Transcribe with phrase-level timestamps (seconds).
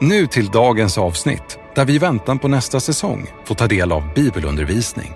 [0.00, 4.14] Nu till dagens avsnitt där vi i väntan på nästa säsong får ta del av
[4.14, 5.12] bibelundervisning.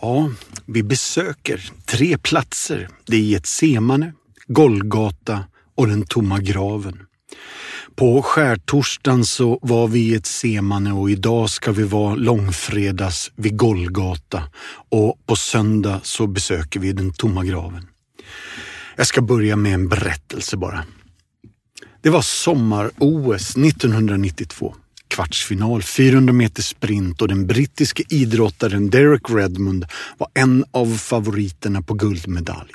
[0.00, 0.30] Ja,
[0.66, 2.88] vi besöker tre platser.
[3.06, 4.12] Det är Getsemane,
[4.46, 5.44] Golgata
[5.78, 6.98] och den tomma graven.
[7.96, 13.56] På skärtorsdagen så var vi i ett semane och idag ska vi vara långfredags vid
[13.56, 14.42] Golgata
[14.90, 17.86] och på söndag så besöker vi den tomma graven.
[18.96, 20.84] Jag ska börja med en berättelse bara.
[22.02, 24.74] Det var sommar-OS 1992.
[25.18, 29.86] Kvartsfinal, 400 meter sprint och den brittiske idrottaren Derek Redmond
[30.18, 32.72] var en av favoriterna på guldmedalj.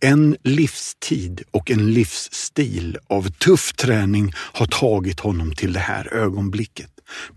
[0.00, 6.90] En livstid och en livsstil av tuff träning har tagit honom till det här ögonblicket.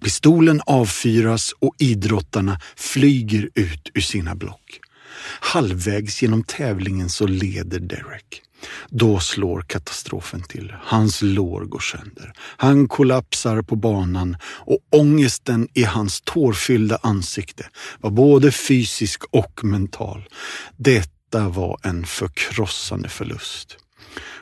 [0.04, 4.80] Pistolen avfyras och idrottarna flyger ut ur sina block.
[5.26, 8.42] Halvvägs genom tävlingen så leder Derek.
[8.90, 10.74] Då slår katastrofen till.
[10.82, 12.34] Hans lår går sönder.
[12.38, 20.24] Han kollapsar på banan och ångesten i hans tårfyllda ansikte var både fysisk och mental.
[20.78, 23.78] Detta var en förkrossande förlust.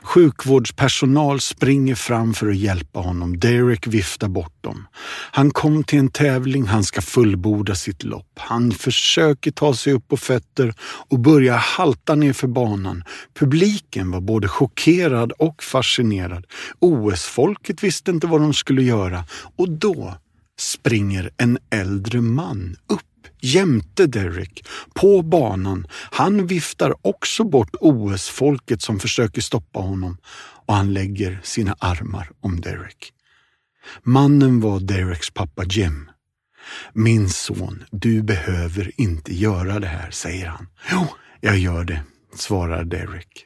[0.01, 3.39] Sjukvårdspersonal springer fram för att hjälpa honom.
[3.39, 4.87] Derek viftar bort dem.
[5.31, 8.39] Han kom till en tävling, han ska fullborda sitt lopp.
[8.39, 10.73] Han försöker ta sig upp på fötter
[11.09, 13.03] och börjar halta ner för banan.
[13.39, 16.45] Publiken var både chockerad och fascinerad.
[16.79, 19.23] OS-folket visste inte vad de skulle göra
[19.57, 20.15] och då
[20.59, 23.10] springer en äldre man upp
[23.41, 25.87] jämte Derek på banan.
[25.91, 30.17] Han viftar också bort OS-folket som försöker stoppa honom
[30.65, 33.13] och han lägger sina armar om Derek.
[34.03, 36.11] Mannen var Dereks pappa Jim.
[36.93, 40.67] Min son, du behöver inte göra det här, säger han.
[40.91, 41.07] Jo,
[41.41, 42.03] jag gör det,
[42.35, 43.45] svarar Derek.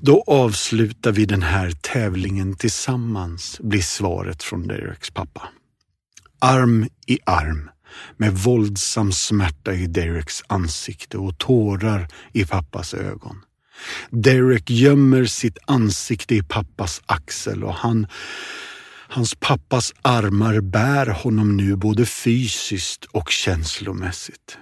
[0.00, 5.48] Då avslutar vi den här tävlingen tillsammans, blir svaret från Dereks pappa.
[6.40, 7.70] Arm i arm
[8.16, 13.42] med våldsam smärta i Dereks ansikte och tårar i pappas ögon.
[14.10, 18.06] Derek gömmer sitt ansikte i pappas axel och han,
[19.08, 24.58] hans pappas armar bär honom nu både fysiskt och känslomässigt.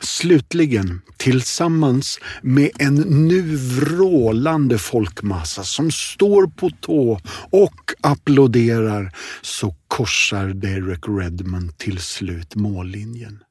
[0.00, 2.94] Slutligen, tillsammans med en
[3.28, 7.20] nu vrålande folkmassa som står på tå
[7.50, 13.42] och applåderar, så korsar Derek Redmond till slut mållinjen.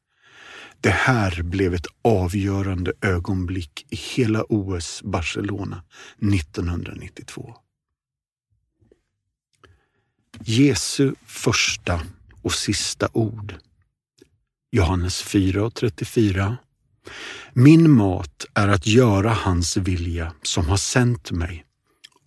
[0.81, 5.83] Det här blev ett avgörande ögonblick i hela OS Barcelona
[6.33, 7.55] 1992.
[10.39, 12.01] Jesu första
[12.41, 13.55] och sista ord
[14.71, 16.55] Johannes 4.34.
[17.53, 21.65] Min mat är att göra hans vilja som har sänt mig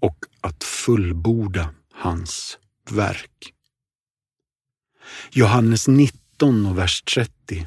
[0.01, 2.59] och att fullborda hans
[2.91, 3.55] verk.
[5.31, 7.67] Johannes 19 och vers 30.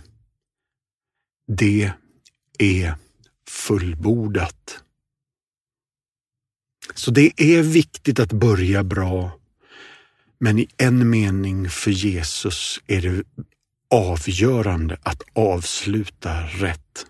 [1.47, 1.91] Det
[2.59, 2.95] är
[3.47, 4.79] fullbordat.
[6.95, 9.39] Så det är viktigt att börja bra,
[10.39, 13.23] men i en mening för Jesus är det
[13.93, 17.05] avgörande att avsluta rätt.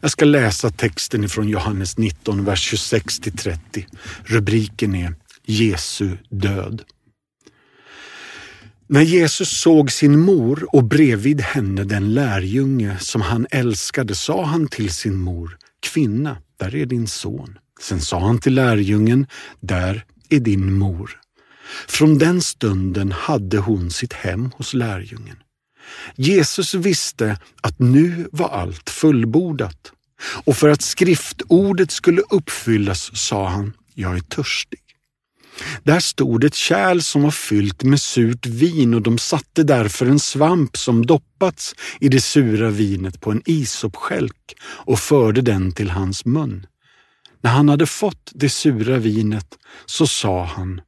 [0.00, 3.86] Jag ska läsa texten ifrån Johannes 19, vers 26 till 30.
[4.24, 5.14] Rubriken är
[5.44, 6.82] Jesu död.
[8.86, 14.68] När Jesus såg sin mor och bredvid henne den lärjunge som han älskade sa han
[14.68, 17.58] till sin mor, kvinna, där är din son.
[17.80, 19.26] Sen sa han till lärjungen,
[19.60, 21.20] där är din mor.
[21.88, 25.36] Från den stunden hade hon sitt hem hos lärjungen.
[26.16, 29.92] Jesus visste att nu var allt fullbordat
[30.44, 34.80] och för att skriftordet skulle uppfyllas sa han, jag är törstig.
[35.82, 40.18] Där stod ett kärl som var fyllt med surt vin och de satte därför en
[40.18, 46.24] svamp som doppats i det sura vinet på en isopskälk och förde den till hans
[46.24, 46.66] mun.
[47.40, 50.80] När han hade fått det sura vinet så sa han,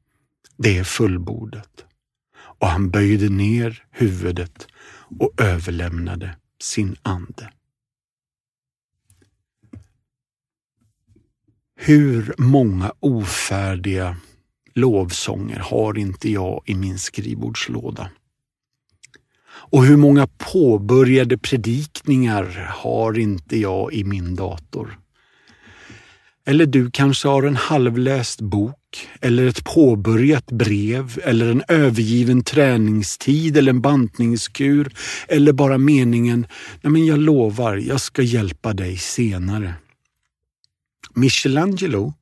[0.57, 1.85] det är fullbordat.
[2.37, 4.67] Och han böjde ner huvudet
[5.21, 7.51] och överlämnade sin ande.
[11.77, 14.17] Hur många ofärdiga
[14.75, 18.11] lovsånger har inte jag i min skrivbordslåda?
[19.47, 24.99] Och hur många påbörjade predikningar har inte jag i min dator?
[26.47, 33.57] Eller du kanske har en halvläst bok eller ett påbörjat brev eller en övergiven träningstid
[33.57, 34.93] eller en bantningskur
[35.29, 36.47] eller bara meningen,
[36.83, 39.75] nej men jag lovar, jag ska hjälpa dig senare.
[41.15, 42.15] Michelangelo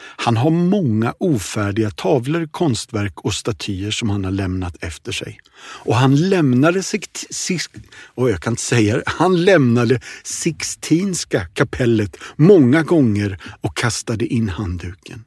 [0.00, 5.40] han har många ofärdiga tavlor, konstverk och statyer som han har lämnat efter sig.
[5.58, 6.82] Och han lämnade,
[8.14, 15.24] och jag kan inte säga han lämnade Sixtinska kapellet många gånger och kastade in handduken.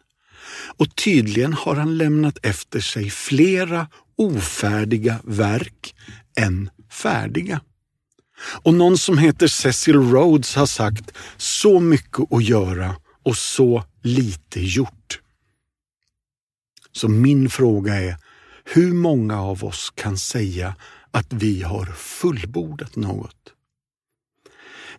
[0.78, 3.88] Och tydligen har han lämnat efter sig flera
[4.18, 5.96] ofärdiga verk
[6.38, 7.62] än färdiga.
[8.64, 14.60] Och någon som heter Cecil Rhodes har sagt så mycket att göra och så lite
[14.60, 15.20] gjort.
[16.92, 18.18] Så min fråga är,
[18.64, 20.76] hur många av oss kan säga
[21.12, 23.54] att vi har fullbordat något?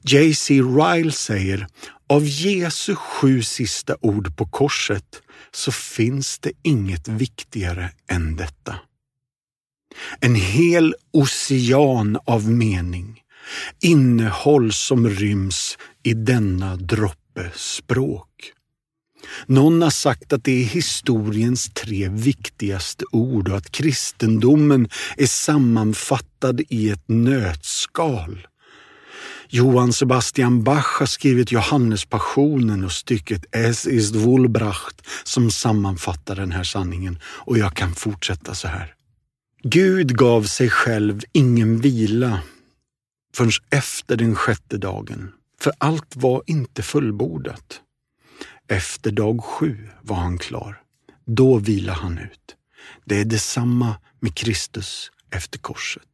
[0.03, 0.63] J.C.
[0.63, 1.67] Ryle säger,
[2.07, 8.77] av Jesu sju sista ord på korset så finns det inget viktigare än detta.
[10.21, 13.23] En hel ocean av mening,
[13.81, 17.22] innehåll som ryms i denna droppe
[17.55, 18.53] språk.
[19.47, 26.61] Någon har sagt att det är historiens tre viktigaste ord och att kristendomen är sammanfattad
[26.69, 28.47] i ett nötskal.
[29.49, 36.65] Johann Sebastian Bach har skrivit Johannespassionen och stycket Es ist wohlbracht som sammanfattar den här
[36.65, 38.95] sanningen och jag kan fortsätta så här.
[39.63, 42.41] Gud gav sig själv ingen vila
[43.35, 45.33] förrän efter den sjätte dagen,
[45.63, 47.81] för allt var inte fullbordat.
[48.69, 50.83] Efter dag sju var han klar.
[51.27, 52.57] Då vilade han ut.
[53.05, 56.09] Det är detsamma med Kristus efter korset.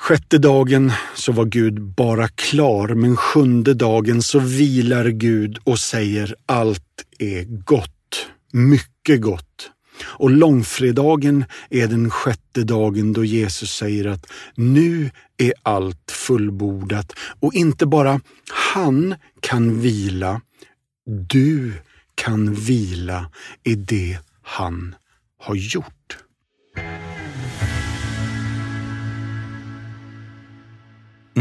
[0.00, 6.34] Sjätte dagen så var Gud bara klar, men sjunde dagen så vilar Gud och säger
[6.46, 9.70] allt är gott, mycket gott.
[10.04, 17.54] Och långfredagen är den sjätte dagen då Jesus säger att nu är allt fullbordat och
[17.54, 18.20] inte bara
[18.50, 20.40] han kan vila,
[21.28, 21.72] du
[22.14, 23.30] kan vila
[23.64, 24.94] i det han
[25.38, 25.95] har gjort.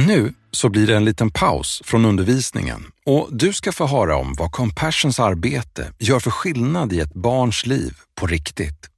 [0.08, 4.36] Nu så blir det en liten paus från undervisningen och du ska få höra om
[4.38, 8.90] vad Compassions arbete gör för skillnad i ett barns liv på riktigt.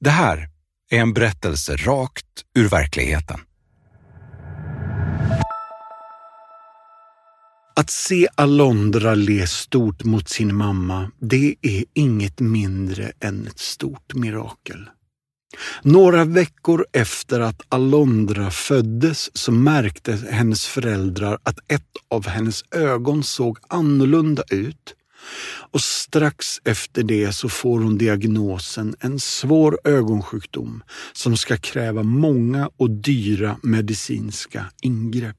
[0.00, 0.48] Det här
[0.90, 3.40] är en berättelse rakt ur verkligheten.
[7.76, 14.14] Att se Alondra le stort mot sin mamma, det är inget mindre än ett stort
[14.14, 14.88] mirakel.
[15.82, 23.24] Några veckor efter att Alondra föddes så märkte hennes föräldrar att ett av hennes ögon
[23.24, 24.94] såg annorlunda ut
[25.70, 32.70] och strax efter det så får hon diagnosen en svår ögonsjukdom som ska kräva många
[32.76, 35.36] och dyra medicinska ingrepp.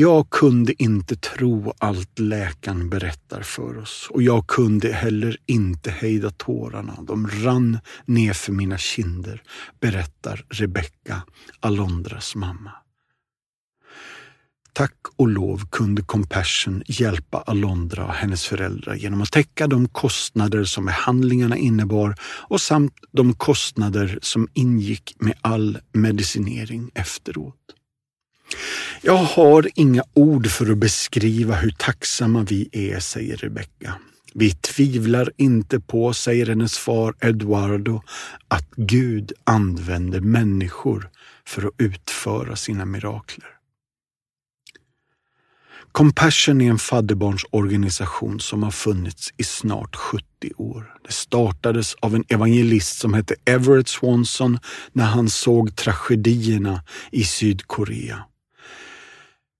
[0.00, 6.30] Jag kunde inte tro allt läkaren berättar för oss och jag kunde heller inte hejda
[6.30, 6.98] tårarna.
[7.02, 9.42] De rann ner för mina kinder,
[9.80, 11.22] berättar Rebecka,
[11.60, 12.72] Alondras mamma.
[14.72, 20.64] Tack och lov kunde Compassion hjälpa Alondra och hennes föräldrar genom att täcka de kostnader
[20.64, 27.54] som behandlingarna innebar och samt de kostnader som ingick med all medicinering efteråt.
[29.00, 33.94] Jag har inga ord för att beskriva hur tacksamma vi är, säger Rebecka.
[34.34, 38.02] Vi tvivlar inte på, säger hennes far Eduardo,
[38.48, 41.10] att Gud använder människor
[41.46, 43.58] för att utföra sina mirakler.
[45.92, 50.24] Compassion är en fadderbarnsorganisation som har funnits i snart 70
[50.56, 50.94] år.
[51.06, 54.58] Det startades av en evangelist som hette Everett Swanson
[54.92, 58.24] när han såg tragedierna i Sydkorea.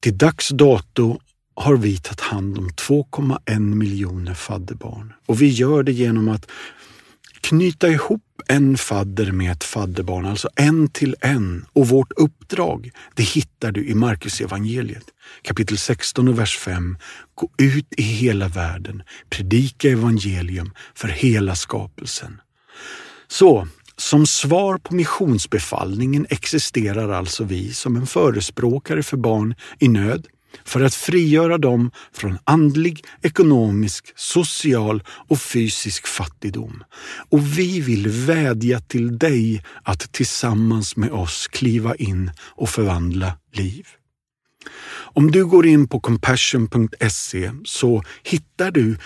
[0.00, 1.20] Till dags dato
[1.54, 6.50] har vi tagit hand om 2,1 miljoner fadderbarn och vi gör det genom att
[7.40, 11.66] knyta ihop en fadder med ett fadderbarn, alltså en till en.
[11.72, 15.04] Och vårt uppdrag, det hittar du i Marcus evangeliet
[15.42, 16.96] kapitel 16 och vers 5.
[17.34, 22.40] Gå ut i hela världen, predika evangelium för hela skapelsen.
[23.28, 30.26] Så, som svar på missionsbefallningen existerar alltså vi som en förespråkare för barn i nöd
[30.64, 36.84] för att frigöra dem från andlig, ekonomisk, social och fysisk fattigdom.
[37.28, 43.86] Och vi vill vädja till dig att tillsammans med oss kliva in och förvandla liv.
[44.90, 48.98] Om du går in på compassion.se så hittar du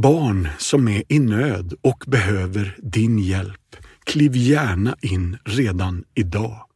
[0.00, 3.76] barn som är i nöd och behöver din hjälp.
[4.08, 6.66] Kliv gärna in redan idag.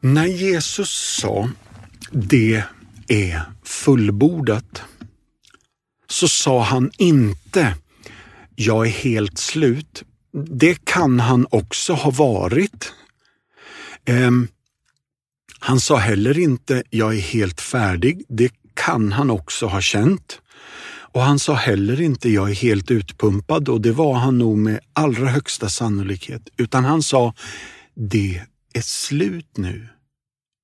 [0.00, 1.50] När Jesus sa
[2.12, 2.64] det
[3.08, 4.82] är fullbordat
[6.08, 7.74] så sa han inte
[8.54, 10.02] jag är helt slut.
[10.32, 12.92] Det kan han också ha varit.
[14.08, 14.48] Um,
[15.60, 18.24] han sa heller inte jag är helt färdig.
[18.28, 20.40] Det kan han också ha känt.
[21.12, 24.80] Och han sa heller inte jag är helt utpumpad och det var han nog med
[24.92, 26.42] allra högsta sannolikhet.
[26.56, 27.34] Utan han sa
[27.94, 28.42] det
[28.74, 29.88] är slut nu.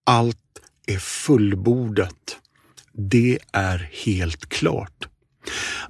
[0.06, 0.36] Allt
[0.86, 2.38] är fullbordat.
[2.92, 5.08] Det är helt klart.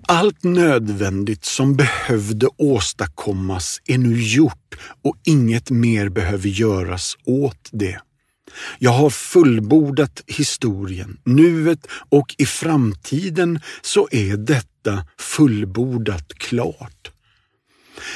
[0.09, 8.01] Allt nödvändigt som behövde åstadkommas är nu gjort och inget mer behöver göras åt det.
[8.79, 11.19] Jag har fullbordat historien.
[11.25, 17.11] Nuet och i framtiden så är detta fullbordat klart.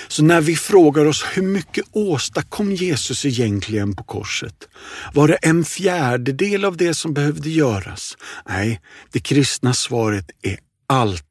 [0.08, 4.68] Så när vi frågar oss hur mycket åstadkom Jesus egentligen på korset?
[5.14, 8.16] Var det en fjärdedel av det som behövde göras?
[8.48, 8.80] Nej,
[9.12, 11.24] det kristna svaret är allt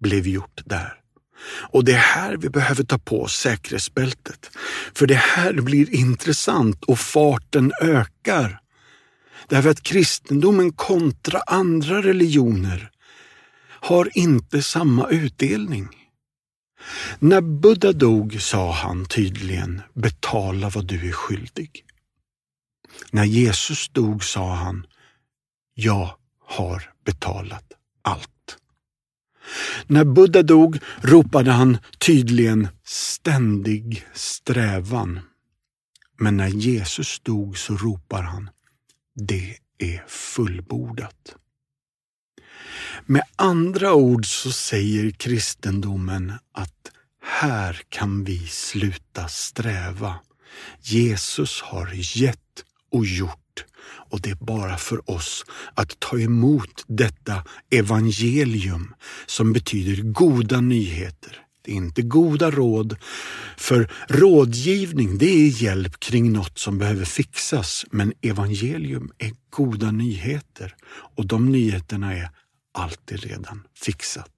[0.00, 0.99] blev gjort där.
[1.46, 4.50] Och det är här vi behöver ta på oss säkerhetsbältet.
[4.94, 8.60] För det här blir intressant och farten ökar.
[9.48, 12.90] Därför att kristendomen kontra andra religioner
[13.80, 15.88] har inte samma utdelning.
[17.18, 21.84] När Buddha dog sa han tydligen betala vad du är skyldig.
[23.10, 24.86] När Jesus dog sa han
[25.74, 28.39] jag har betalat allt.
[29.86, 35.20] När Buddha dog ropade han tydligen ständig strävan.
[36.18, 38.50] Men när Jesus dog så ropar han
[39.14, 41.36] det är fullbordat.
[43.06, 46.90] Med andra ord så säger kristendomen att
[47.22, 50.20] här kan vi sluta sträva.
[50.80, 53.49] Jesus har gett och gjort
[53.82, 58.94] och det är bara för oss att ta emot detta evangelium
[59.26, 61.36] som betyder goda nyheter.
[61.62, 62.96] Det är inte goda råd,
[63.56, 67.84] för rådgivning det är hjälp kring något som behöver fixas.
[67.90, 70.74] Men evangelium är goda nyheter
[71.16, 72.30] och de nyheterna är
[72.74, 74.30] alltid redan fixat.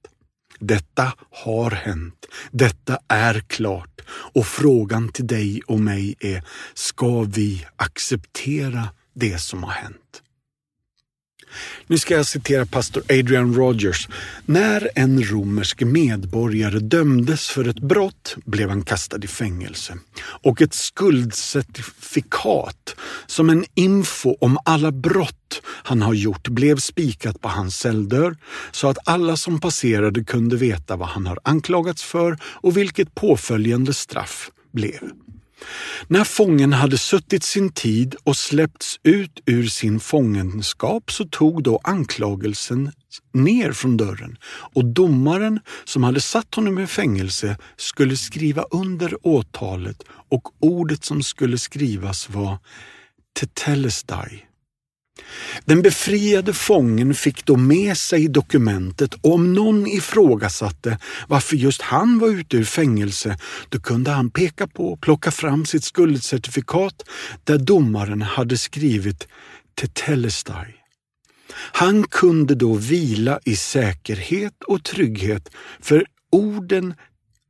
[0.61, 2.27] Detta har hänt.
[2.51, 4.01] Detta är klart.
[4.09, 10.23] Och frågan till dig och mig är, ska vi acceptera det som har hänt?
[11.87, 14.09] Nu ska jag citera pastor Adrian Rogers.
[14.47, 20.75] När en romersk medborgare dömdes för ett brott blev han kastad i fängelse och ett
[20.75, 28.37] skuldcertifikat som en info om alla brott han har gjort blev spikat på hans celldörr
[28.73, 33.95] så att alla som passerade kunde veta vad han har anklagats för och vilket påföljande
[33.95, 35.01] straff blev.
[36.09, 41.81] När fången hade suttit sin tid och släppts ut ur sin fångenskap så tog då
[41.85, 42.93] anklagelsen
[43.33, 50.03] ner från dörren och domaren som hade satt honom i fängelse skulle skriva under åtalet
[50.31, 52.59] och ordet som skulle skrivas var
[53.41, 54.47] Tetelestai
[55.65, 60.99] den befriade fången fick då med sig dokumentet och om någon ifrågasatte
[61.29, 63.39] varför just han var ute ur fängelse,
[63.69, 67.03] då kunde han peka på och plocka fram sitt skuldcertifikat
[67.45, 69.29] där domaren hade skrivit
[69.81, 70.75] Tetelestai.
[71.55, 75.51] Han kunde då vila i säkerhet och trygghet
[75.81, 76.95] för orden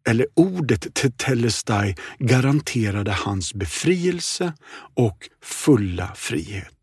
[0.09, 4.53] eller ordet Tetelestai garanterade hans befrielse
[4.95, 6.82] och fulla frihet.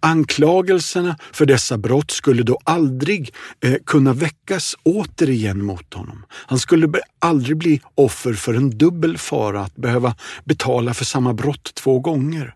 [0.00, 6.24] Anklagelserna för dessa brott skulle då aldrig eh, kunna väckas återigen mot honom.
[6.30, 11.74] Han skulle aldrig bli offer för en dubbel fara att behöva betala för samma brott
[11.74, 12.54] två gånger.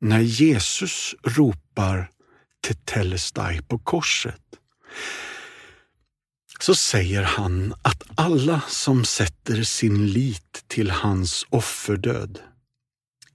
[0.00, 2.10] När Jesus ropar
[2.60, 4.40] till Telestai på korset
[6.60, 12.38] så säger han att alla som sätter sin lit till hans offerdöd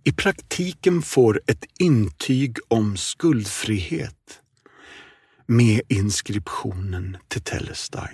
[0.05, 4.39] i praktiken får ett intyg om skuldfrihet
[5.45, 8.09] med inskriptionen till Telestai.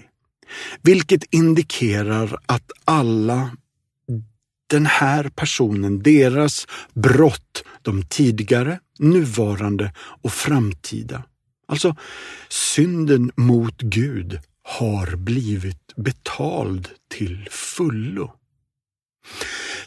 [0.81, 3.57] Vilket indikerar att alla
[4.67, 11.23] den här personen, deras brott, de tidigare, nuvarande och framtida.
[11.67, 11.95] Alltså
[12.49, 18.33] synden mot Gud har blivit betald till fullo.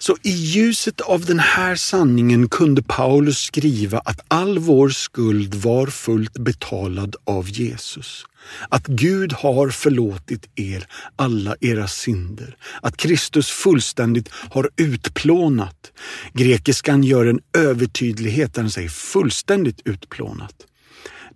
[0.06, 5.86] Så i ljuset av den här sanningen kunde Paulus skriva att all vår skuld var
[5.86, 8.24] fullt betalad av Jesus.
[8.68, 12.56] Att Gud har förlåtit er alla era synder.
[12.82, 15.92] Att Kristus fullständigt har utplånat.
[16.32, 20.54] Grekiskan gör en övertydlighet där den säger fullständigt utplånat.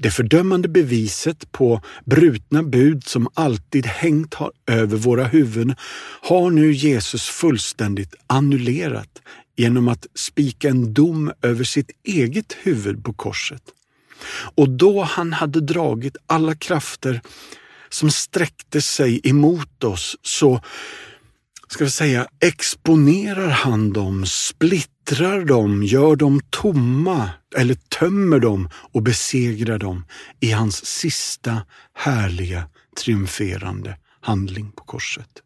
[0.00, 4.34] Det fördömande beviset på brutna bud som alltid hängt
[4.66, 5.74] över våra huvuden
[6.22, 9.22] har nu Jesus fullständigt annullerat
[9.56, 13.62] genom att spika en dom över sitt eget huvud på korset.
[14.54, 17.20] Och då han hade dragit alla krafter
[17.88, 20.60] som sträckte sig emot oss så
[21.68, 28.68] ska vi säga, exponerar han dem, splitt splittrar dem, gör dem tomma eller tömmer dem
[28.92, 30.04] och besegrar dem
[30.40, 31.62] i hans sista
[31.94, 32.68] härliga
[33.00, 35.42] triumferande handling på korset.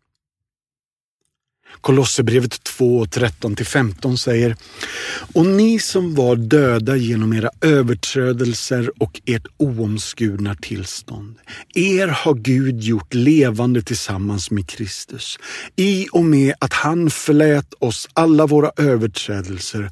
[1.81, 4.57] Kolosserbrevet 2, 13-15 säger
[5.35, 11.37] Och ni som var döda genom era överträdelser och ert oomskurna tillstånd.
[11.75, 15.39] Er har Gud gjort levande tillsammans med Kristus
[15.77, 19.91] i och med att han förlät oss alla våra överträdelser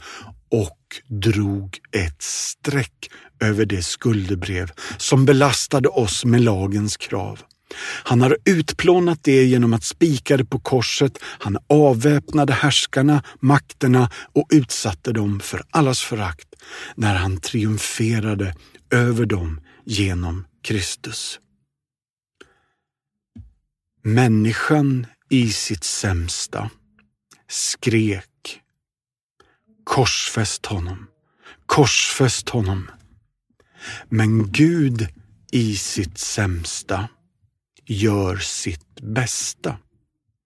[0.50, 3.10] och drog ett streck
[3.40, 7.38] över det skuldebrev som belastade oss med lagens krav.
[7.78, 11.18] Han har utplånat det genom att spika det på korset.
[11.22, 16.48] Han avväpnade härskarna, makterna och utsatte dem för allas förakt
[16.94, 18.54] när han triumferade
[18.90, 21.40] över dem genom Kristus.
[24.02, 26.70] Människan i sitt sämsta
[27.48, 28.60] skrek
[29.84, 31.06] Korsfäst honom,
[31.66, 32.90] korsfäst honom.
[34.08, 35.08] Men Gud
[35.52, 37.08] i sitt sämsta
[37.90, 39.76] gör sitt bästa.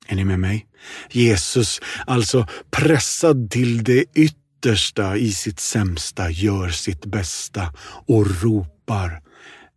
[0.06, 0.66] Är ni med mig?
[1.10, 7.74] Jesus, alltså pressad till det yttersta i sitt sämsta, gör sitt bästa
[8.06, 9.22] och ropar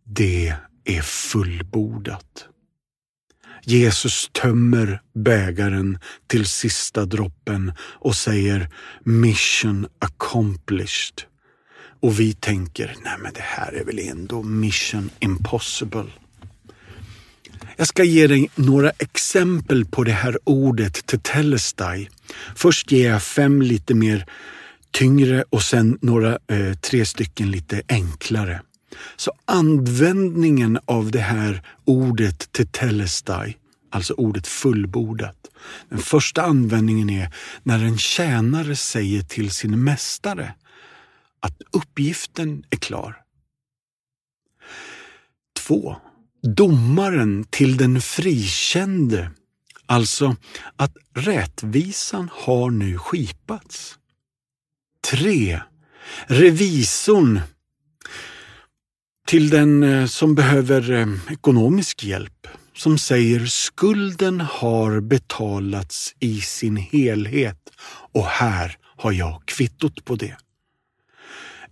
[0.04, 0.54] det
[0.84, 2.44] är fullbordat.
[3.62, 8.68] Jesus tömmer bägaren till sista droppen och säger
[9.04, 11.22] mission accomplished.
[12.00, 16.10] Och vi tänker, nej men det här är väl ändå mission impossible.
[17.80, 22.08] Jag ska ge dig några exempel på det här ordet tetelestai.
[22.56, 24.26] Först ger jag fem lite mer
[24.90, 28.62] tyngre och sen några eh, tre stycken lite enklare.
[29.16, 33.56] Så användningen av det här ordet tetelestai,
[33.90, 35.50] alltså ordet fullbordat.
[35.88, 40.54] Den första användningen är när en tjänare säger till sin mästare
[41.40, 43.16] att uppgiften är klar.
[45.66, 45.96] Två
[46.56, 49.30] domaren till den frikände,
[49.86, 50.36] alltså
[50.76, 53.98] att rättvisan har nu skipats.
[55.10, 55.60] 3.
[56.26, 57.40] Revisorn
[59.26, 66.76] till den eh, som behöver eh, ekonomisk hjälp, som säger skulden har betalats i sin
[66.76, 67.70] helhet
[68.12, 70.36] och här har jag kvittot på det.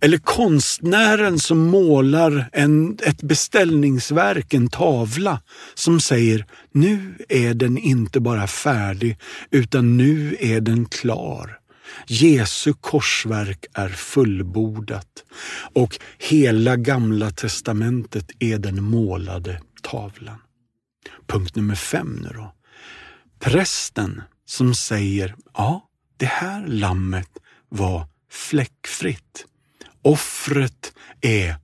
[0.01, 5.41] Eller konstnären som målar en, ett beställningsverk, en tavla,
[5.73, 9.17] som säger nu är den inte bara färdig
[9.51, 11.59] utan nu är den klar.
[12.07, 15.23] Jesu korsverk är fullbordat
[15.73, 20.39] och hela gamla testamentet är den målade tavlan.
[21.27, 22.53] Punkt nummer fem nu då.
[23.39, 27.29] Prästen som säger ja, det här lammet
[27.69, 29.45] var fläckfritt.
[30.07, 31.55] Offret är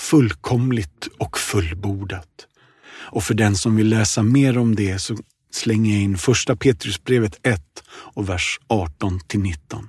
[0.00, 2.46] fullkomligt och fullbordat.
[2.92, 5.16] Och för den som vill läsa mer om det så
[5.52, 9.88] slänger jag in första Petrusbrevet 1 och vers 18 till 19.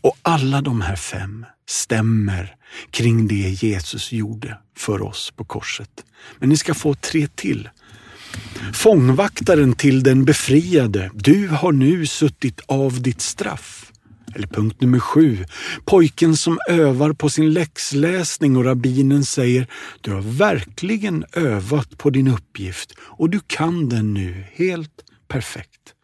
[0.00, 2.56] Och alla de här fem stämmer
[2.90, 6.04] kring det Jesus gjorde för oss på korset.
[6.38, 7.68] Men ni ska få tre till.
[8.74, 11.10] Fångvaktaren till den befriade.
[11.14, 13.92] Du har nu suttit av ditt straff.
[14.34, 15.44] Eller punkt nummer sju.
[15.84, 19.66] Pojken som övar på sin läxläsning och rabbinen säger
[20.00, 25.94] du har verkligen övat på din uppgift och du kan den nu helt perfekt.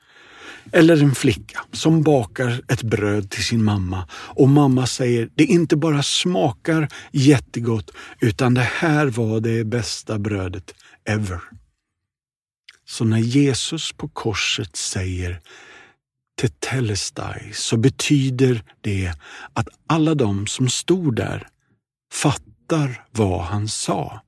[0.73, 5.77] Eller en flicka som bakar ett bröd till sin mamma och mamma säger det inte
[5.77, 10.75] bara smakar jättegott utan det här var det bästa brödet
[11.09, 11.41] ever.
[12.87, 15.41] Så när Jesus på korset säger
[16.41, 19.13] tetelestai så betyder det
[19.53, 21.49] att alla de som stod där
[22.13, 24.21] fattar vad han sa.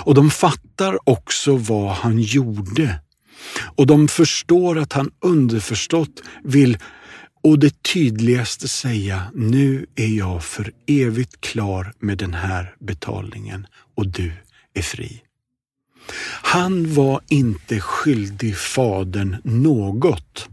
[0.00, 3.00] Och de fattar också vad han gjorde.
[3.76, 6.78] Och de förstår att han underförstått vill
[7.42, 14.06] och det tydligaste säga, nu är jag för evigt klar med den här betalningen och
[14.06, 14.32] du
[14.74, 15.22] är fri.
[16.42, 20.48] Han var inte skyldig fadern något.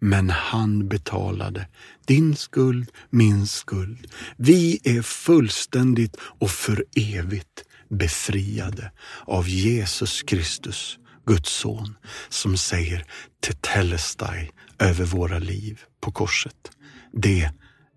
[0.00, 1.66] Men han betalade
[2.06, 4.06] din skuld, min skuld.
[4.36, 8.92] Vi är fullständigt och för evigt befriade
[9.26, 11.96] av Jesus Kristus, Guds son,
[12.28, 13.04] som säger
[13.46, 16.70] tetelestai över våra liv på korset.
[17.12, 17.50] Det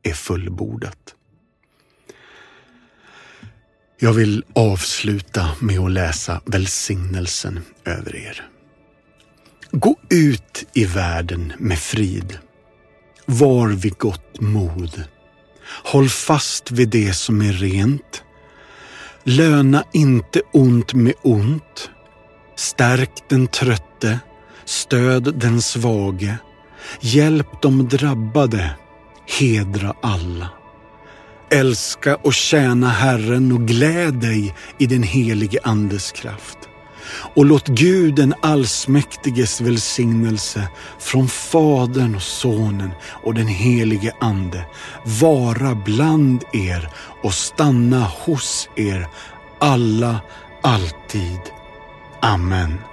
[0.03, 1.15] är fullbordat.
[3.99, 8.50] Jag vill avsluta med att läsa välsignelsen över er.
[9.73, 12.37] Gå ut i världen med frid.
[13.25, 15.03] Var vid gott mod.
[15.83, 18.23] Håll fast vid det som är rent.
[19.23, 21.89] Löna inte ont med ont.
[22.55, 24.19] Stärk den trötte.
[24.65, 26.37] Stöd den svage.
[27.01, 28.75] Hjälp de drabbade.
[29.39, 30.49] Hedra alla.
[31.51, 36.57] Älska och tjäna Herren och gläd dig i den helige Andes kraft.
[37.35, 40.67] Och låt Gud den allsmäktiges välsignelse
[40.99, 42.91] från Fadern och Sonen
[43.23, 44.65] och den helige Ande
[45.03, 46.89] vara bland er
[47.23, 49.07] och stanna hos er
[49.59, 50.19] alla,
[50.61, 51.39] alltid.
[52.21, 52.90] Amen.